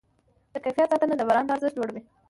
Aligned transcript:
د 0.53 0.55
کیفیت 0.63 0.89
ساتنه 0.91 1.15
د 1.17 1.21
برانډ 1.29 1.49
ارزښت 1.53 1.75
لوړوي. 1.77 2.01